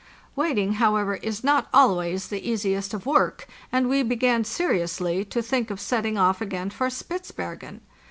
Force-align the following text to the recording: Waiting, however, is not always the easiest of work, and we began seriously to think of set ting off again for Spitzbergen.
Waiting, 0.35 0.73
however, 0.81 1.17
is 1.17 1.43
not 1.43 1.67
always 1.71 2.29
the 2.29 2.49
easiest 2.49 2.91
of 2.95 3.05
work, 3.05 3.45
and 3.71 3.87
we 3.87 4.01
began 4.01 4.43
seriously 4.43 5.23
to 5.25 5.43
think 5.43 5.69
of 5.69 5.79
set 5.79 6.01
ting 6.01 6.17
off 6.17 6.41
again 6.41 6.71
for 6.71 6.89
Spitzbergen. 6.89 7.81